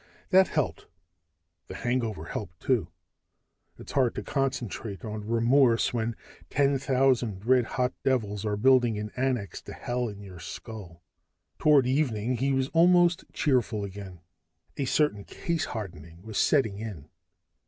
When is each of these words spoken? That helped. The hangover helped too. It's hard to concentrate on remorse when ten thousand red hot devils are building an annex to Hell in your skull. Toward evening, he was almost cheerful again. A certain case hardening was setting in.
That 0.31 0.47
helped. 0.47 0.87
The 1.67 1.75
hangover 1.75 2.25
helped 2.25 2.59
too. 2.59 2.87
It's 3.77 3.91
hard 3.91 4.15
to 4.15 4.23
concentrate 4.23 5.05
on 5.05 5.27
remorse 5.27 5.93
when 5.93 6.15
ten 6.49 6.79
thousand 6.79 7.45
red 7.45 7.65
hot 7.65 7.93
devils 8.03 8.43
are 8.43 8.57
building 8.57 8.97
an 8.97 9.11
annex 9.15 9.61
to 9.61 9.73
Hell 9.73 10.07
in 10.09 10.23
your 10.23 10.39
skull. 10.39 11.03
Toward 11.59 11.85
evening, 11.85 12.37
he 12.37 12.51
was 12.51 12.69
almost 12.69 13.25
cheerful 13.31 13.83
again. 13.83 14.21
A 14.75 14.85
certain 14.85 15.23
case 15.23 15.65
hardening 15.65 16.23
was 16.23 16.39
setting 16.39 16.79
in. 16.79 17.07